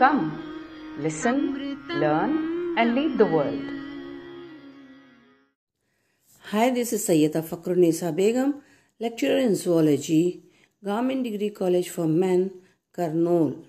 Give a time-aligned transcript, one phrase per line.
[0.00, 0.32] Come,
[0.98, 1.38] listen,
[2.00, 3.64] learn, and lead the world.
[6.52, 8.62] Hi, this is Sayyida Fakhrunisa Begum,
[8.98, 10.40] lecturer in zoology,
[10.82, 12.50] Government Degree College for Men,
[12.96, 13.62] Kurnool.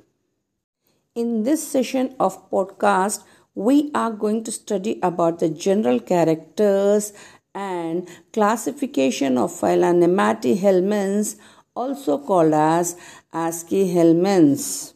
[1.15, 7.11] In this session of podcast, we are going to study about the general characters
[7.53, 11.35] and classification of phyla Nemathelminths,
[11.75, 12.95] also called as
[13.33, 14.93] Aschelminths.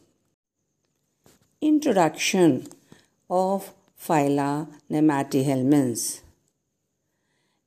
[1.62, 2.66] Introduction
[3.30, 6.20] of phyla Nemathelminths.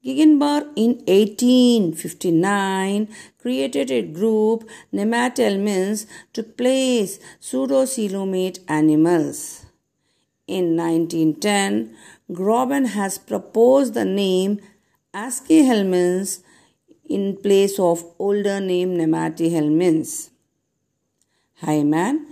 [0.06, 3.08] Gegenbaur in 1859
[3.40, 9.66] created a group Nemathelminths to place pseudocoelomate animals.
[10.46, 11.96] In 1910,
[12.32, 14.60] Grobben has proposed the name
[15.16, 16.44] Aschelminths
[17.10, 20.30] in place of older name Nemathelminths.
[21.64, 22.28] Hyman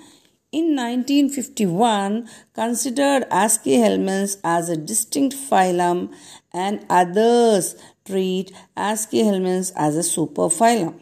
[0.52, 6.14] in 1951 considered Aschelminths as a distinct phylum
[6.54, 11.00] and others treat Aschelminths as a superphylum.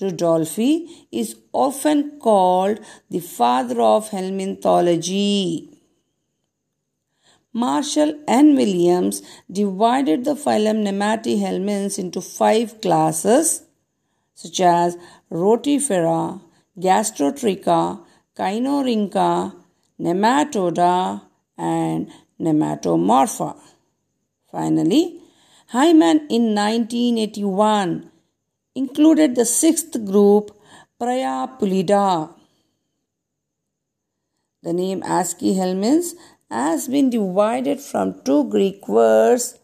[0.00, 5.76] Rudolphi is often called the father of helminthology.
[7.52, 13.64] Marshall and Williams divided the phylum Nemathelminths into five classes
[14.34, 14.96] such as
[15.30, 16.40] Rotifera,
[16.80, 18.00] Gastrotricha,
[18.36, 19.54] Kinorhyncha,
[20.00, 21.22] Nematoda,
[21.58, 23.56] and Nematomorpha.
[24.50, 25.20] Finally,
[25.68, 28.10] Hyman in 1981
[28.74, 30.50] included the sixth group
[31.00, 32.34] Priapulida.
[34.62, 36.14] The name Aschelminths
[36.50, 39.58] has been divided from two Greek words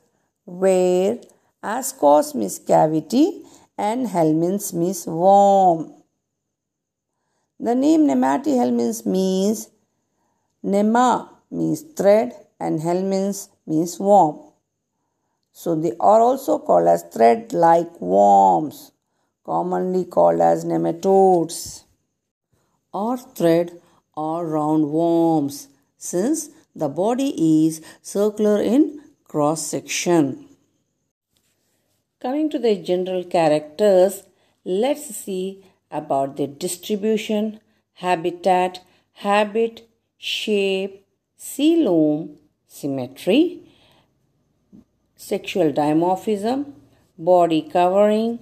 [0.44, 1.18] where
[1.62, 3.42] askos means cavity
[3.76, 5.92] and helminths means worm.
[7.58, 9.70] The name Nematihelminths means
[10.62, 14.40] nema means thread and helminths means worm.
[15.52, 18.92] So they are also called as thread like worms,
[19.42, 21.84] commonly called as nematodes,
[22.92, 23.80] or thread
[24.14, 27.30] or round worms, since the body
[27.66, 30.46] is circular in cross section.
[32.20, 34.24] Coming to the general characters,
[34.64, 37.60] let's see about their distribution,
[37.94, 38.80] habitat,
[39.12, 39.88] habit,
[40.18, 41.06] shape,
[41.38, 42.36] coelom,
[42.66, 43.60] symmetry,
[45.16, 46.72] sexual dimorphism,
[47.18, 48.38] body covering,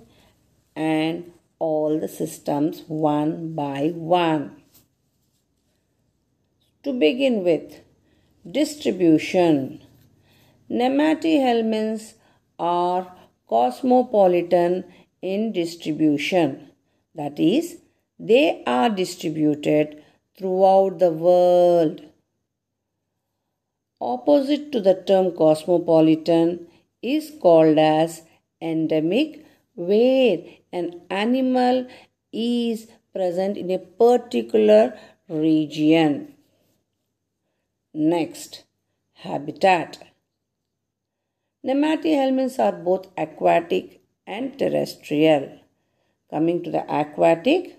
[0.75, 4.57] and all the systems one by one.
[6.83, 7.81] To begin with,
[8.51, 9.83] distribution.
[10.71, 12.15] Nemathelminths
[12.59, 13.15] are
[13.49, 14.85] cosmopolitan
[15.23, 16.71] in distribution.
[17.15, 17.79] That is,
[18.19, 20.03] they are distributed
[20.37, 22.03] throughout the world.
[24.01, 26.67] Opposite to the term cosmopolitan
[27.01, 28.23] is called as
[28.61, 30.39] endemic, where
[30.73, 31.87] an animal
[32.33, 34.99] is present in a particular
[35.29, 36.35] region.
[37.93, 38.65] Next,
[39.13, 39.99] habitat.
[41.65, 45.61] Nemathelminths are both aquatic and terrestrial.
[46.35, 47.79] Coming to the aquatic,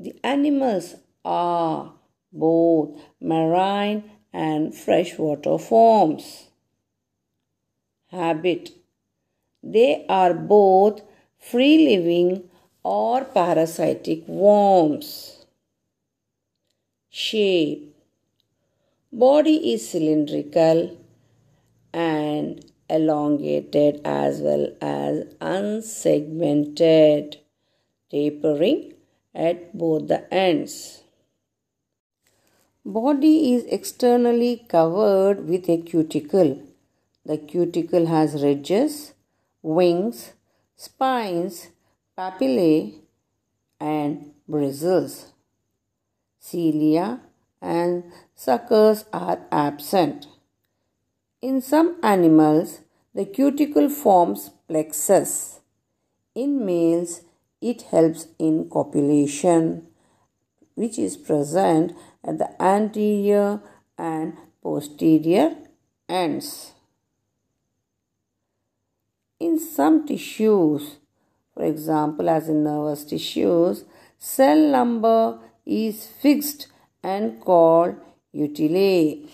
[0.00, 1.92] the animals are
[2.32, 6.48] both marine and freshwater forms.
[8.10, 8.70] Habit
[9.62, 11.02] They are both
[11.38, 12.50] free living
[12.82, 15.46] or parasitic worms.
[17.10, 17.94] Shape
[19.12, 20.98] Body is cylindrical
[21.92, 27.36] and elongated as well as unsegmented,
[28.12, 28.92] tapering
[29.34, 31.02] at both the ends.
[32.84, 36.62] Body is externally covered with a cuticle.
[37.24, 39.14] The cuticle has ridges,
[39.62, 40.32] wings,
[40.76, 41.68] spines,
[42.18, 42.94] papillae,
[43.80, 45.32] and bristles.
[46.40, 47.20] Cilia
[47.60, 48.04] and
[48.34, 50.26] suckers are absent.
[51.40, 52.80] In some animals,
[53.14, 55.60] the cuticle forms plexus.
[56.34, 57.22] In males,
[57.62, 59.86] it helps in copulation.
[60.74, 61.92] which is present
[62.24, 63.60] at the anterior
[63.98, 65.54] and posterior
[66.08, 66.72] ends.
[69.38, 70.96] In some tissues,
[71.52, 73.84] for example, as in nervous tissues,
[74.18, 76.68] cell number is fixed
[77.02, 77.96] and called
[78.32, 79.28] eutely.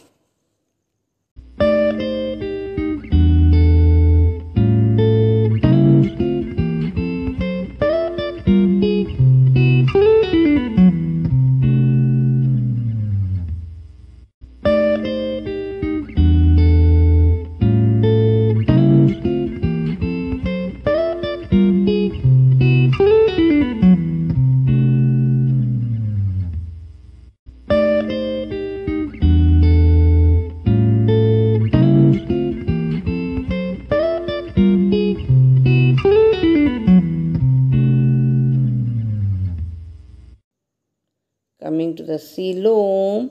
[42.19, 43.31] Coelom,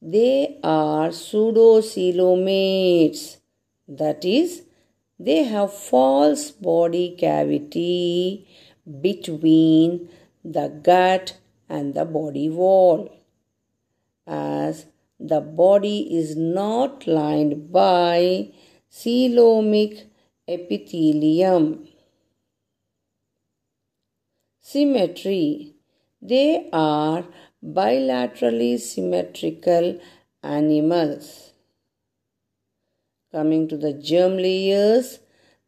[0.00, 3.38] they are pseudocoelomates.
[3.88, 4.62] That is,
[5.18, 8.46] they have false body cavity
[9.00, 10.08] between
[10.44, 11.38] the gut
[11.68, 13.08] and the body wall.
[14.26, 14.86] As
[15.20, 18.50] the body is not lined by
[18.90, 20.06] coelomic
[20.48, 21.86] epithelium.
[24.60, 25.71] Symmetry
[26.22, 27.24] they are
[27.62, 29.98] bilaterally symmetrical
[30.42, 31.52] animals.
[33.32, 35.18] Coming to the germ layers,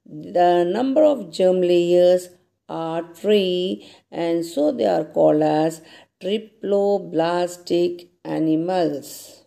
[0.07, 2.29] the number of germ layers
[2.69, 5.83] are three and so they are called as
[6.21, 9.45] triploblastic animals.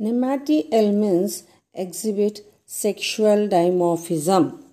[0.00, 1.42] Nemathelminths
[1.74, 4.67] exhibit sexual dimorphism.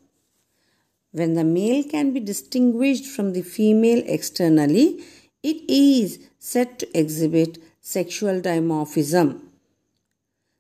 [1.17, 5.01] When the male can be distinguished from the female externally,
[5.41, 9.39] it is said to exhibit sexual dimorphism.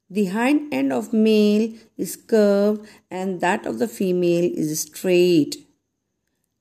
[0.09, 5.57] The hind end of male is curved and that of the female is straight.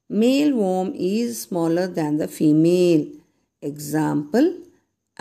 [0.08, 3.06] Male worm is smaller than the female.
[3.62, 4.56] Example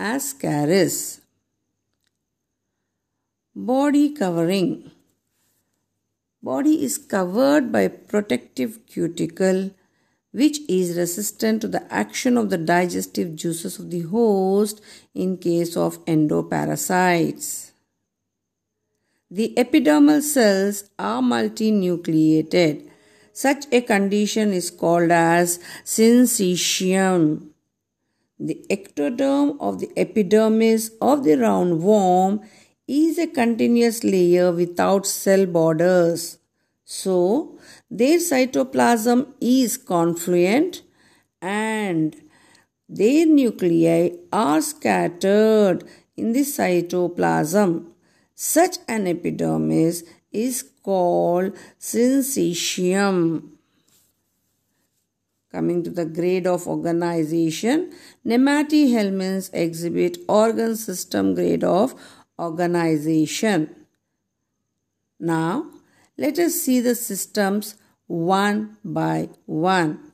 [0.00, 1.20] Ascaris.
[3.54, 4.90] Body covering
[6.44, 9.70] Body is covered by protective cuticle
[10.30, 14.82] which is resistant to the action of the digestive juices of the host
[15.14, 17.70] in case of endoparasites.
[19.30, 22.90] The epidermal cells are multinucleated.
[23.32, 27.48] Such a condition is called as syncytium.
[28.38, 32.46] The ectoderm of the epidermis of the roundworm
[32.86, 36.38] is a continuous layer without cell borders.
[36.84, 37.58] So,
[37.90, 40.82] their cytoplasm is confluent
[41.40, 42.14] and
[42.88, 45.84] their nuclei are scattered
[46.16, 47.86] in the cytoplasm.
[48.34, 53.50] Such an epidermis is called syncytium.
[55.50, 57.92] Coming to the grade of organization,
[58.26, 61.94] nematic exhibit organ system grade of
[62.38, 63.86] organization.
[65.18, 65.66] Now,
[66.16, 67.76] let us see the systems
[68.06, 70.12] one by one,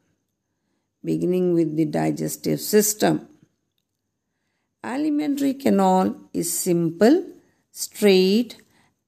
[1.05, 3.29] beginning with the digestive system.
[4.83, 7.25] Alimentary canal is simple,
[7.71, 8.57] straight,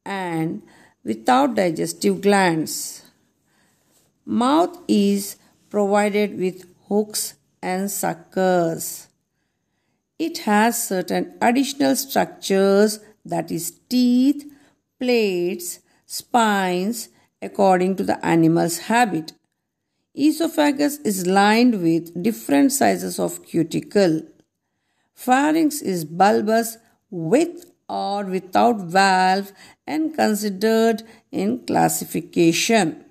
[0.05, 0.63] and
[1.05, 3.05] without digestive glands.
[4.25, 5.37] Mouth is
[5.71, 9.09] provided with hooks and suckers.
[10.19, 14.45] It has certain additional structures that is teeth,
[14.99, 17.09] plates, spines
[17.41, 19.33] according to the animal's habit.
[20.14, 24.23] Esophagus is lined with different sizes of cuticle.
[25.14, 26.76] Pharynx is bulbous
[27.11, 29.52] with or without valve
[29.87, 33.05] and considered in classification.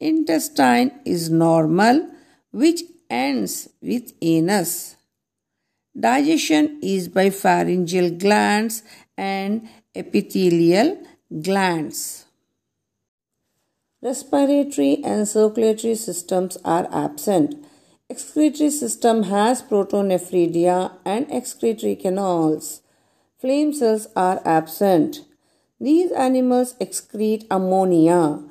[0.00, 2.08] Intestine is normal
[2.50, 4.97] which ends with anus.
[5.98, 8.82] Digestion is by pharyngeal glands
[9.16, 11.02] and epithelial
[11.42, 12.26] glands.
[14.00, 17.56] Respiratory and circulatory systems are absent.
[18.08, 22.80] Excretory system has protonephridia and excretory canals.
[23.36, 25.24] Flame cells are absent.
[25.80, 28.44] These animals excrete ammonia.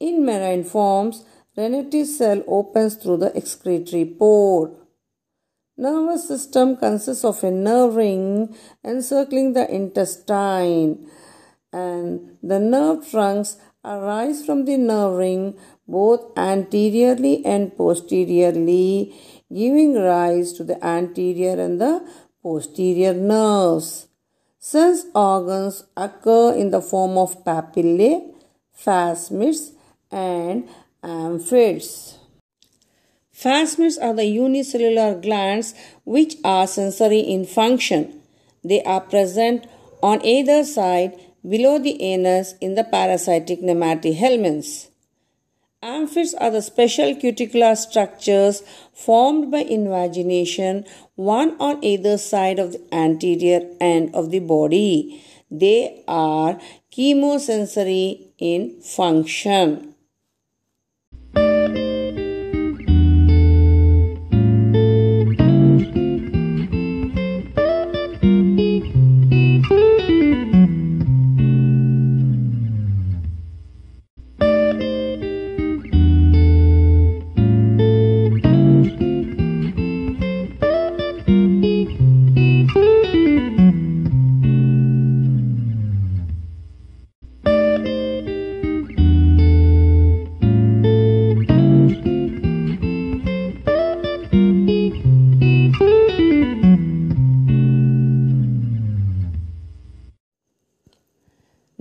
[0.00, 4.74] In marine forms, Rennetti's cell opens through the excretory pore.
[5.76, 11.10] Nervous system consists of a nerve ring encircling the intestine
[11.72, 19.14] and the nerve trunks arise from the nerve ring both anteriorly and posteriorly,
[19.52, 22.06] giving rise to the anterior and the
[22.42, 24.08] posterior nerves.
[24.58, 28.32] Sense organs occur in the form of papillae,
[28.74, 29.72] phasmids,
[30.10, 30.68] and
[31.02, 32.23] amphids.
[33.34, 35.74] Phasmids are the unicellular glands
[36.04, 38.20] which are sensory in function.
[38.62, 39.66] They are present
[40.02, 44.88] on either side below the anus in the parasitic nemathelminths.
[45.82, 48.62] Amphids are the special cuticular structures
[48.94, 50.84] formed by invagination,
[51.16, 55.22] one on either side of the anterior end of the body.
[55.50, 56.58] They are
[56.90, 59.93] chemosensory in function.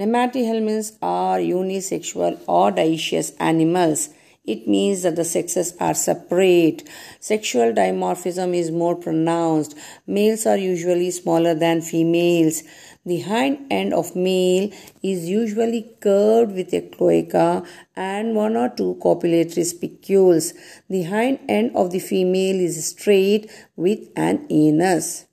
[0.03, 4.09] Nemathelminths are unisexual or dioecious animals.
[4.43, 6.83] It means that the sexes are separate.
[7.21, 9.77] Sexual dimorphism is more pronounced.
[10.05, 12.63] Males are usually smaller than females.
[13.05, 17.63] The hind end of male is usually curved with a cloaca
[17.95, 20.53] and one or two copulatory spicules.
[20.89, 25.27] The hind end of the female is straight with an anus.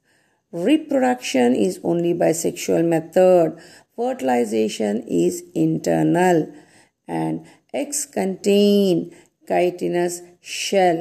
[0.52, 3.56] Reproduction is only by sexual method.
[4.00, 6.50] Fertilization is internal
[7.06, 9.14] and eggs contain
[9.46, 11.00] chitinous shell.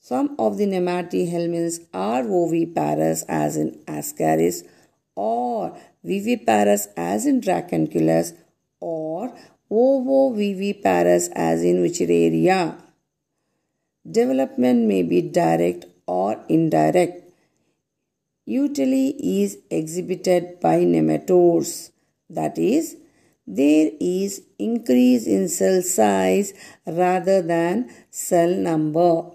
[0.00, 4.68] Some of the nemathelminths are oviparous as in Ascaris
[5.14, 8.34] or viviparous as in Dracunculus
[8.78, 9.32] or
[9.70, 12.76] ovoviviparous as in Wuchereria.
[14.20, 17.29] Development may be direct or indirect
[18.50, 21.90] utility is exhibited by nematodes.
[22.28, 22.96] That is,
[23.46, 26.52] there is increase in cell size
[26.86, 29.30] rather than cell number.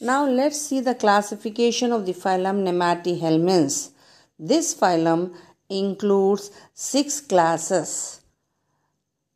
[0.00, 3.90] Now let's see the classification of the phylum Nemathelminths.
[4.38, 5.34] This phylum
[5.68, 8.20] includes six classes.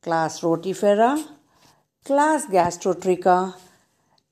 [0.00, 1.23] Class Rotifera,
[2.04, 3.54] Class Gastrotricha,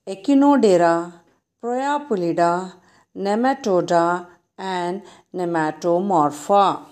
[0.07, 1.13] Echinodera,
[1.61, 2.73] Priapulida,
[3.15, 4.27] nematoda
[4.57, 5.01] and
[5.33, 6.85] nematomorpha.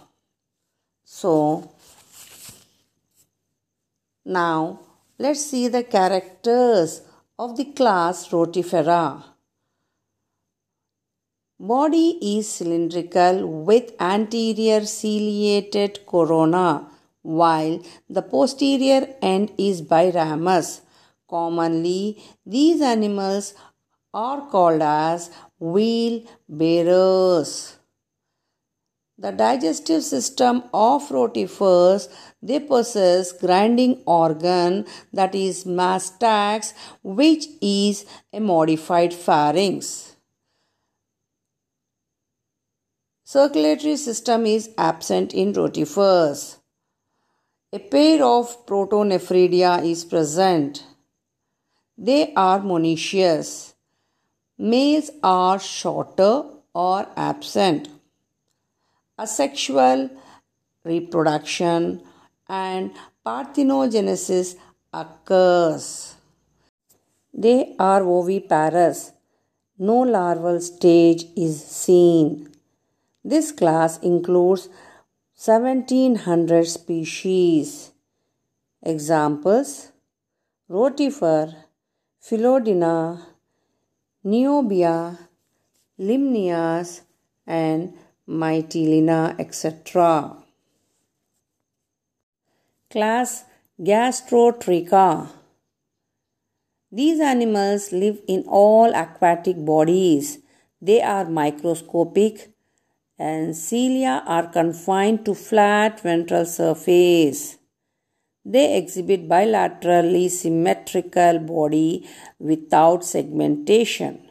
[1.04, 1.72] So,
[4.26, 4.80] now
[5.18, 7.02] let's see the characters
[7.38, 9.24] of the class Rotifera.
[11.60, 16.88] Body is cylindrical with anterior ciliated corona
[17.22, 20.82] while the posterior end is biramous.
[21.30, 23.54] Commonly, these animals
[24.14, 25.30] are called as
[25.62, 27.78] wheel bearers.
[29.18, 32.10] The digestive system of rotifers,
[32.42, 40.16] they possess grinding organ that is mastax which is a modified pharynx.
[43.24, 46.58] Circulatory system is absent in rotifers.
[47.72, 50.84] A pair of protonephridia is present.
[51.98, 53.71] They are monoecious.
[54.62, 56.44] Males are shorter
[56.76, 57.90] or absent.
[59.20, 60.12] Asexual
[60.84, 62.04] reproduction
[62.48, 62.92] and
[63.26, 64.58] parthenogenesis
[64.94, 66.14] occurs.
[67.34, 69.14] They are oviparous.
[69.80, 72.52] No larval stage is seen.
[73.24, 74.70] This class includes
[75.44, 77.94] 1700 species.
[78.84, 79.92] Examples
[80.70, 81.56] Rotifer,
[82.24, 83.31] Philodina,
[84.24, 85.18] Niobium,
[86.00, 87.02] Limnaeus,
[87.48, 87.94] and
[88.30, 90.38] Mytilina, etc.
[92.92, 93.46] Class
[93.80, 95.28] Gastrotricha.
[96.92, 100.38] These animals live in all aquatic bodies.
[100.80, 102.52] They are microscopic
[103.18, 107.58] and cilia are confined to flat ventral surface.
[108.44, 114.28] They exhibit bilaterally symmetrical body without segmentation.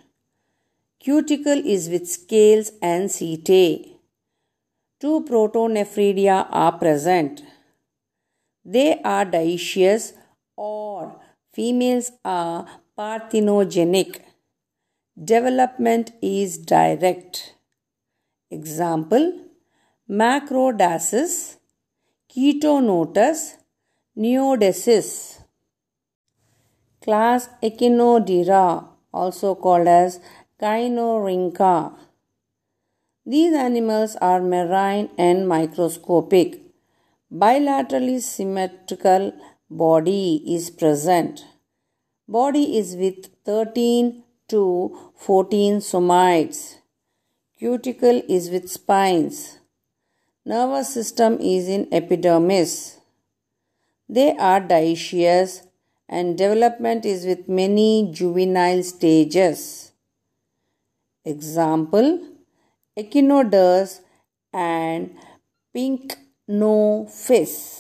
[0.99, 3.97] Cuticle is with scales and setae.
[5.01, 7.43] Two protonephridia are present.
[8.65, 10.13] They are dioecious
[10.57, 11.21] or
[11.53, 12.67] females are
[12.99, 14.21] parthenogenic.
[15.23, 17.55] Development is direct.
[18.51, 19.33] Example
[20.11, 21.57] Macrodasys,
[22.35, 23.55] Chaetonotus,
[24.19, 25.39] Neodasys.
[27.01, 30.19] Class Echinodera, also called as
[30.61, 31.95] Kinorhyncha.
[33.25, 36.61] These animals are marine and microscopic.
[37.33, 39.33] Bilaterally symmetrical
[39.71, 41.45] body is present.
[42.27, 46.79] Body is with 13 to 14 somites.
[47.57, 49.61] Cuticle is with spines.
[50.45, 53.00] Nervous system is in epidermis.
[54.15, 55.67] They are dioecious
[56.09, 59.93] and development is with many juvenile stages.
[61.25, 62.19] Example
[62.99, 64.01] Echinoderes
[64.53, 65.15] and
[65.73, 66.27] Pycnophyes.
[67.39, 67.80] Class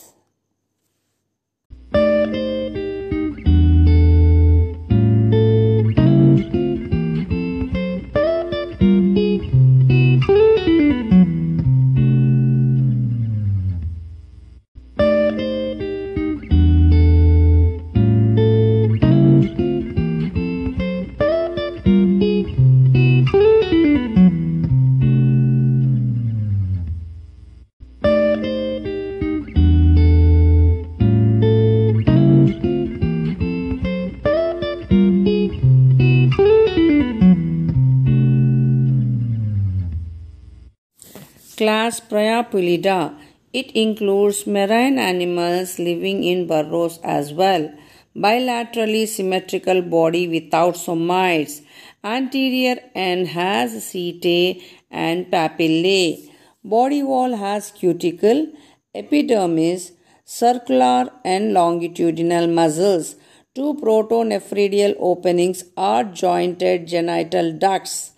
[42.44, 43.18] Priapulida.
[43.52, 47.72] It includes marine animals living in burrows as well.
[48.16, 51.62] Bilaterally symmetrical body without somites.
[52.04, 56.30] Anterior end has setae and papillae.
[56.62, 58.48] Body wall has cuticle,
[58.94, 59.92] epidermis,
[60.24, 63.16] circular and longitudinal muscles.
[63.54, 68.12] Two protonephridial openings are jointed genital ducts.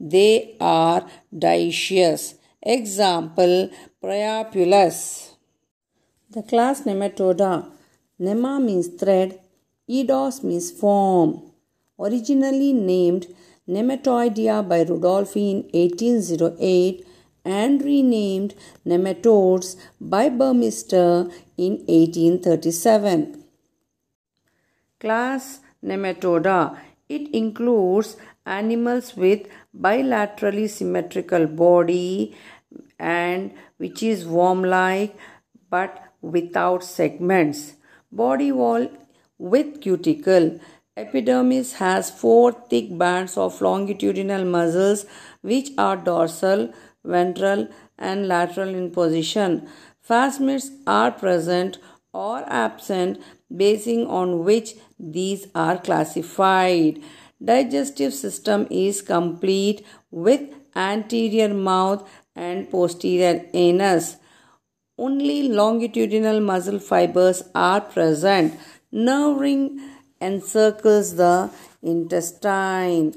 [0.00, 2.37] They are dioecious.
[2.62, 3.70] Example
[4.02, 5.36] Priapulus.
[6.28, 7.70] The class Nematoda.
[8.20, 9.38] Nema means thread,
[9.88, 11.52] eidos means form.
[12.00, 13.28] Originally named
[13.68, 17.06] Nematoidea by Rudolphi in 1808
[17.44, 23.44] and renamed nematodes by Burmeister in 1837.
[24.98, 26.76] Class Nematoda.
[27.08, 29.46] It includes animals with
[29.80, 32.36] bilaterally symmetrical body
[32.98, 35.16] and which is worm like
[35.70, 37.74] but without segments.
[38.10, 38.88] Body wall
[39.38, 40.58] with cuticle.
[40.96, 45.06] Epidermis has four thick bands of longitudinal muscles
[45.42, 46.72] which are dorsal,
[47.04, 49.68] ventral, and lateral in position.
[50.08, 51.78] Phasmids are present
[52.12, 53.20] or absent
[53.54, 57.00] basing on which these are classified.
[57.42, 60.40] Digestive system is complete with
[60.74, 64.16] anterior mouth and posterior anus.
[64.96, 68.58] Only longitudinal muscle fibers are present.
[68.90, 69.80] Nerve ring
[70.20, 73.14] encircles the intestine.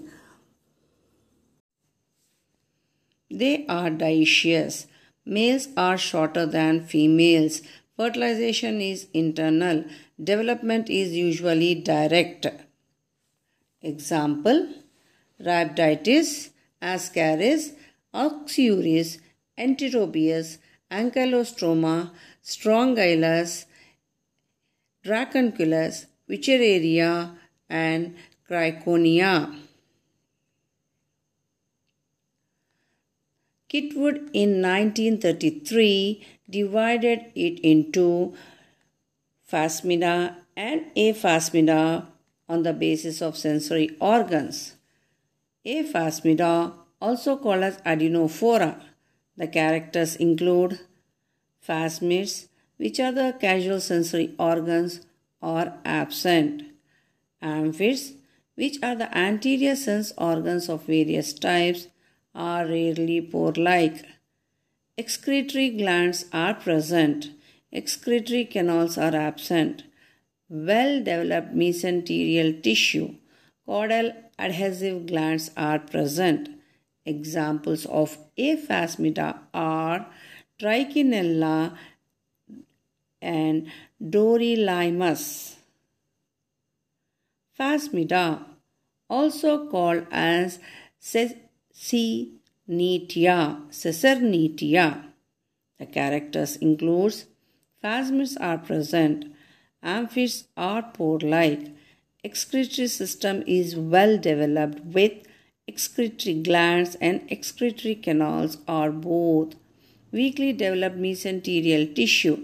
[3.32, 4.86] They are dioecious.
[5.26, 7.62] Males are shorter than females.
[7.98, 9.84] Fertilization is internal.
[10.24, 12.48] Development is usually direct.
[13.82, 14.68] Example
[15.42, 16.50] Rhabditis,
[16.82, 17.74] Ascaris,
[18.14, 19.20] Oxyuris,
[19.58, 20.58] Enterobius,
[20.92, 22.12] Ankylostoma,
[22.44, 23.66] Strongylus,
[25.04, 27.36] Dracunculus, Wuchereria,
[27.70, 28.16] and
[28.48, 29.56] Criconia.
[33.72, 38.36] Chitwood in 1933 divided it into
[39.50, 42.11] Phasmida and Aphasmida
[42.52, 44.76] on the basis of sensory organs.
[45.66, 48.72] Aphasmida, also called as adenophora.
[49.38, 50.80] The characters include
[51.68, 55.02] phasmids, which are the casual sensory organs,
[55.42, 56.64] are absent.
[57.42, 58.16] Amphids,
[58.56, 61.88] which are the anterior sense organs of various types,
[62.36, 64.04] are rarely pore-like.
[64.98, 67.32] Excretory glands are present.
[67.72, 69.84] Excretory canals are absent
[70.52, 73.16] well developed mesenterial tissue.
[73.66, 76.50] Caudal adhesive glands are present.
[77.06, 80.08] Examples of aphasmida are
[80.60, 81.78] trichinella
[83.22, 83.72] and
[84.04, 85.56] dorylaimus.
[87.58, 88.44] Phasmida,
[89.10, 90.60] also called as
[91.02, 91.62] Secernentea,
[93.70, 95.04] Secernentea.
[95.80, 97.26] The characters includes
[97.84, 99.26] phasmids are present.
[99.84, 101.76] Amphids are pore-like.
[102.24, 105.14] Excretory system is well developed with
[105.68, 109.56] excretory glands and excretory canals are both
[110.12, 112.38] weakly developed mesenterial tissue.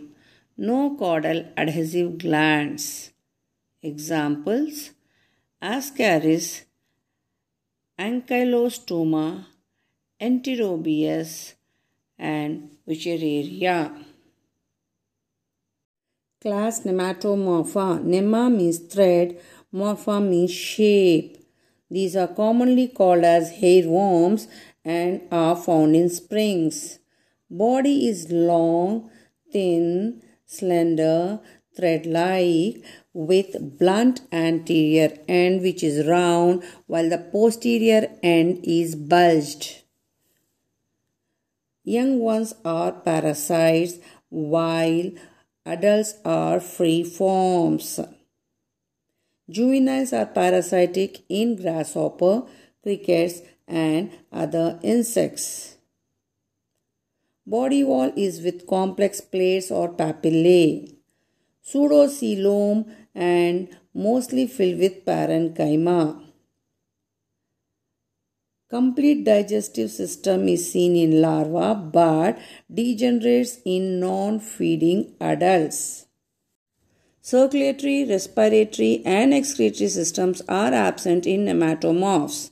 [0.57, 3.11] No caudal adhesive glands.
[3.83, 4.91] Examples
[5.61, 6.65] Ascaris,
[7.99, 9.45] Ankylostoma,
[10.21, 11.53] Enterobius,
[12.17, 14.06] and Wuchereria.
[16.39, 17.99] Class Nematomorpha.
[18.03, 19.39] Nema means thread,
[19.73, 21.35] morpha means shape.
[21.89, 24.47] These are commonly called as hairworms
[24.85, 26.99] and are found in springs.
[27.49, 29.09] Body is long,
[29.51, 31.39] thin, slender,
[31.75, 39.81] thread-like with blunt anterior end which is round while the posterior end is bulged.
[41.83, 43.97] Young ones are parasites
[44.29, 45.09] while
[45.73, 47.99] adults are free forms.
[49.49, 52.43] Juveniles are parasitic in grasshopper,
[52.81, 55.77] crickets and other insects.
[57.45, 60.95] Body wall is with complex plates or papillae.
[61.65, 66.26] Pseudocoelom and mostly filled with parenchyma.
[68.69, 72.37] Complete digestive system is seen in larva but
[72.73, 76.05] degenerates in non-feeding adults.
[77.21, 82.51] Circulatory, respiratory and excretory systems are absent in nematomorphs.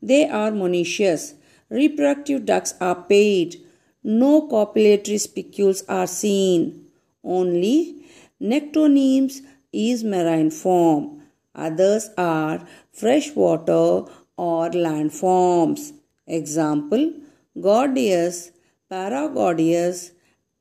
[0.00, 1.34] They are monoecious.
[1.68, 3.56] Reproductive ducts are paired.
[4.04, 6.86] No copulatory spicules are seen.
[7.24, 8.04] Only
[8.40, 9.32] Nectonema
[9.72, 11.22] is marine form.
[11.56, 14.04] Others are freshwater
[14.48, 15.92] or landforms.
[16.26, 17.12] Example
[17.56, 18.52] Gordius,
[18.90, 20.12] Paragordius,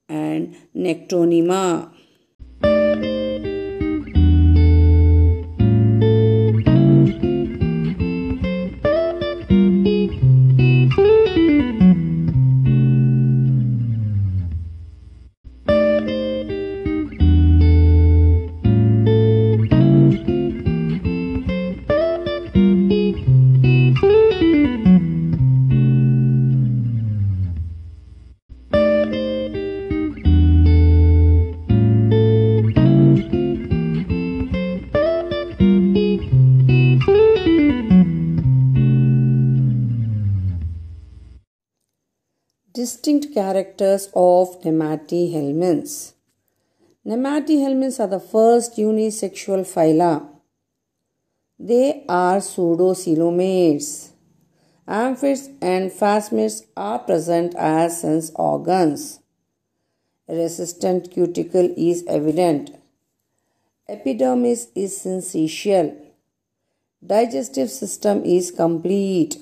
[0.09, 1.93] and Nectonema.
[42.89, 46.13] Distinct characters of Nemathelminths.
[47.05, 50.27] Nemathelminths are the first unisexual phyla.
[51.59, 54.09] They are pseudocoelomates.
[54.87, 59.19] Amphids and phasmids are present as sense organs.
[60.27, 62.71] Resistant cuticle is evident.
[63.87, 65.95] Epidermis is syncytial.
[67.05, 69.37] Digestive system is complete.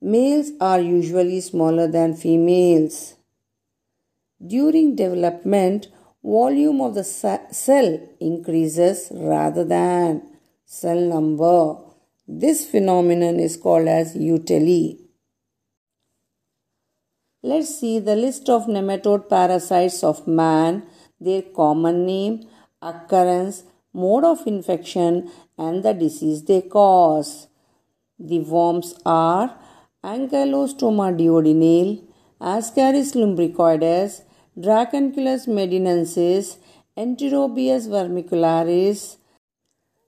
[0.00, 3.16] Males are usually smaller than females.
[4.46, 5.88] During development,
[6.22, 10.22] volume of the cell increases rather than
[10.64, 11.76] cell number.
[12.28, 15.00] This phenomenon is called as eutely.
[17.42, 20.84] Let's see the list of nematode parasites of man,
[21.20, 22.48] their common name,
[22.80, 27.48] occurrence, mode of infection, and the disease they cause.
[28.18, 29.56] The worms are
[30.04, 32.02] Ankylostoma duodenale,
[32.40, 34.22] Ascaris lumbricoides,
[34.56, 36.56] Dracunculus medinensis,
[36.96, 39.16] Enterobius vermicularis,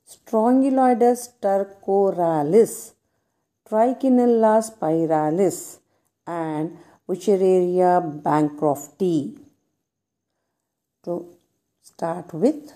[0.07, 2.93] Strongyloides stercoralis,
[3.69, 5.79] Trichinella spiralis,
[6.25, 6.77] and
[7.09, 9.39] Wuchereria bancrofti.
[11.03, 11.27] To
[11.83, 12.73] start with,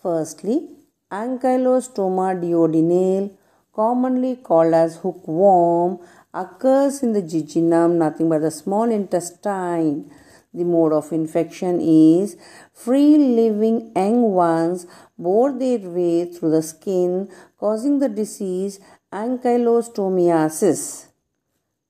[0.00, 0.68] firstly,
[1.10, 3.30] Ankylostoma duodenale
[3.76, 5.98] commonly called as hookworm,
[6.32, 10.10] occurs in the jejunum, nothing but the small intestine.
[10.54, 12.38] The mode of infection is
[12.72, 14.86] free living young ones
[15.18, 18.80] bore their way through the skin, causing the disease
[19.12, 21.08] ankylostomiasis.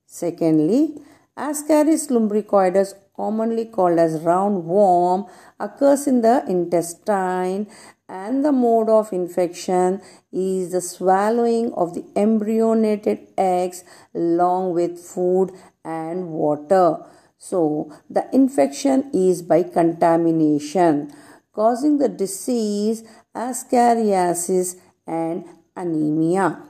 [0.05, 0.99] Secondly,
[1.37, 7.67] Ascaris lumbricoides, commonly called as roundworm, occurs in the intestine
[8.09, 13.83] and the mode of infection is the swallowing of the embryonated eggs
[14.15, 15.51] along with food
[15.83, 16.97] and water.
[17.37, 21.13] So, the infection is by contamination,
[21.53, 23.03] causing the disease
[23.35, 26.63] ascariasis and anemia.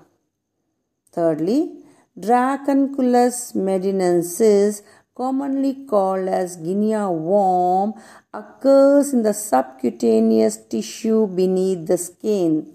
[1.11, 1.83] Thirdly,
[2.19, 4.81] Dracunculus medinensis,
[5.15, 7.93] commonly called as guinea worm,
[8.37, 12.73] occurs in the subcutaneous tissue beneath the skin.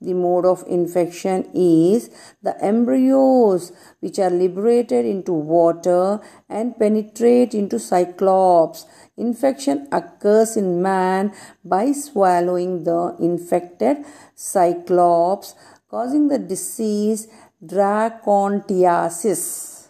[0.00, 7.80] The mode of infection is the embryos which are liberated into water and penetrate into
[7.80, 8.86] cyclops.
[9.16, 11.32] Infection occurs in man
[11.64, 14.04] by swallowing the infected
[14.36, 15.56] cyclops
[15.88, 17.26] causing the disease
[17.64, 19.88] dracontiasis.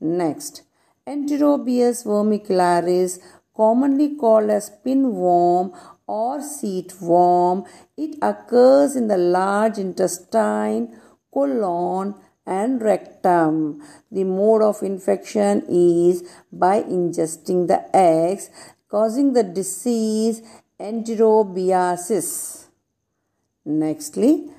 [0.00, 0.62] Next,
[1.06, 3.20] Enterobius vermicularis
[3.54, 7.64] commonly called as pinworm or seat worm.
[7.96, 10.98] It occurs in the large intestine,
[11.32, 12.14] colon,
[12.46, 13.82] and rectum.
[14.10, 18.50] The mode of infection is by ingesting the eggs,
[18.88, 20.42] causing the disease
[20.80, 22.66] enterobiasis.
[23.66, 24.50] Nextly,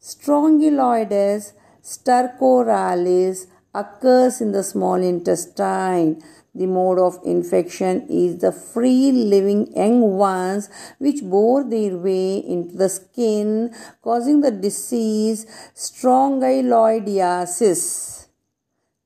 [0.00, 6.22] Strongyloides stercoralis occurs in the small intestine.
[6.54, 12.76] The mode of infection is the free living young ones which bore their way into
[12.76, 18.26] the skin, causing the disease strongyloidiasis.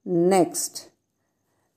[0.05, 0.89] Next,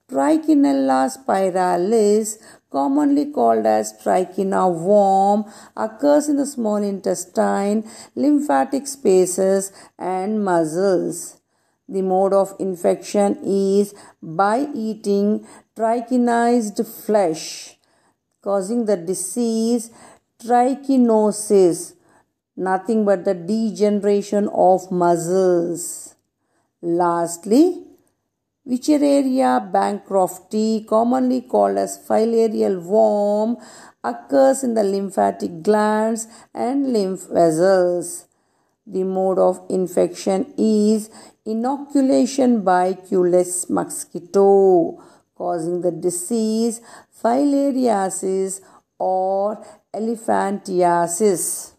[0.10, 2.39] Trichinella spiralis,
[2.71, 5.45] commonly called as trichina worm,
[5.77, 7.84] occurs in the small intestine,
[8.15, 11.38] lymphatic spaces, and muscles.
[11.89, 17.78] The mode of infection is by eating trichinized flesh,
[18.43, 19.89] causing the disease
[20.39, 21.93] trichinosis,
[22.56, 26.13] nothing but the degeneration of muscles.
[26.82, 27.84] Lastly,
[28.67, 33.58] Wuchereria bancrofti, commonly called as filarial worm,
[34.04, 38.28] occurs in the lymphatic glands and lymph vessels.
[38.86, 41.10] The mode of infection is
[41.49, 45.01] inoculation by Culex mosquito,
[45.35, 46.79] causing the disease
[47.23, 48.62] filariasis
[48.99, 51.73] or elephantiasis.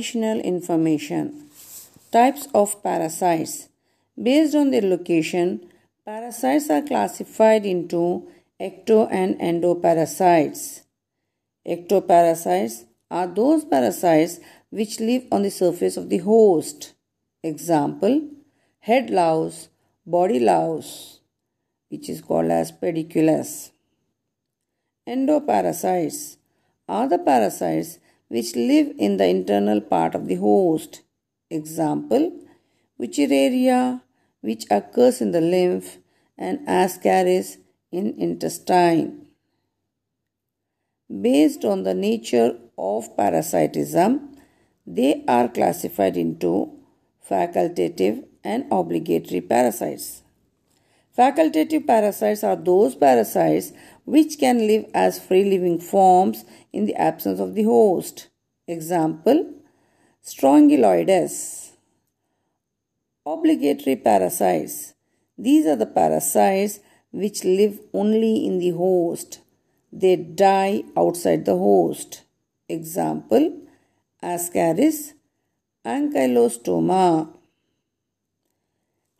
[0.00, 1.50] Additional information
[2.10, 3.68] Types of parasites
[4.16, 5.68] Based on their location,
[6.06, 8.26] parasites are classified into
[8.58, 10.84] ecto and endoparasites.
[11.68, 16.94] Ectoparasites are those parasites which live on the surface of the host.
[17.42, 18.22] Example
[18.78, 19.68] head louse,
[20.06, 21.20] body louse,
[21.90, 23.70] which is called as pediculus.
[25.06, 26.38] Endoparasites
[26.88, 27.98] are the parasites
[28.30, 31.02] which live in the internal part of the host.
[31.50, 32.32] Example,
[32.98, 34.02] Wuchereria,
[34.40, 35.98] which occurs in the lymph,
[36.38, 37.56] and Ascaris
[37.90, 39.26] in intestine.
[41.28, 44.36] Based on the nature of parasitism,
[44.86, 46.72] they are classified into
[47.28, 50.22] facultative and obligatory parasites.
[51.18, 53.72] Facultative parasites are those parasites
[54.14, 58.26] which can live as free living forms in the absence of the host.
[58.66, 59.38] Example
[60.30, 61.70] Strongyloides.
[63.24, 64.94] Obligatory parasites.
[65.38, 66.80] These are the parasites
[67.12, 69.40] which live only in the host.
[69.92, 72.24] They die outside the host.
[72.68, 73.60] Example
[74.22, 75.12] Ascaris,
[75.86, 77.32] Ankylostoma.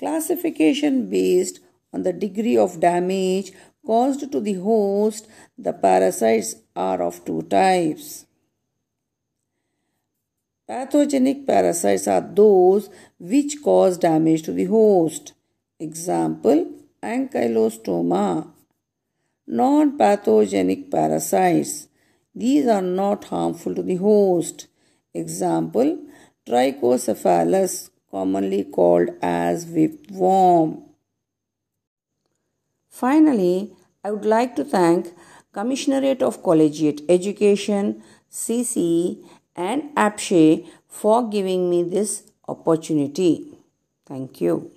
[0.00, 1.60] Classification based
[1.92, 3.52] on the degree of damage
[3.90, 5.26] caused to the host,
[5.58, 8.24] the parasites are of two types.
[10.68, 15.32] Pathogenic parasites are those which cause damage to the host.
[15.80, 16.58] Example,
[17.02, 18.52] ankylostoma.
[19.48, 21.88] Non-pathogenic parasites.
[22.32, 24.68] These are not harmful to the host.
[25.12, 25.98] Example,
[26.46, 30.80] trichocephalus, commonly called as whipworm.
[32.88, 35.14] Finally, I would like to thank
[35.52, 39.24] Commissionerate of Collegiate Education, CCE
[39.56, 43.58] and APSCHE for giving me this opportunity.
[44.06, 44.70] Thank you.